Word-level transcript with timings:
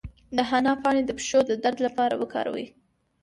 د 0.35 0.37
حنا 0.49 0.73
پاڼې 0.81 1.01
د 1.05 1.11
پښو 1.17 1.39
د 1.49 1.51
درد 1.63 1.79
لپاره 1.87 2.13
وکاروئ 2.21 2.65